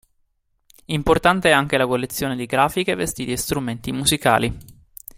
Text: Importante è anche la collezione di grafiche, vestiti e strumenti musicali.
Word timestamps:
Importante 0.85 1.49
è 1.49 1.51
anche 1.53 1.77
la 1.77 1.85
collezione 1.85 2.35
di 2.35 2.47
grafiche, 2.47 2.95
vestiti 2.95 3.33
e 3.33 3.37
strumenti 3.37 3.91
musicali. 3.91 4.57